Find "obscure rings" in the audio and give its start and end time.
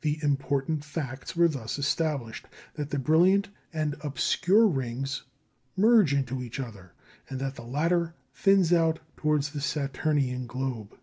4.00-5.22